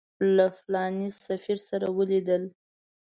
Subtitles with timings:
[0.35, 2.43] له فلاني سفیر سره ولیدل.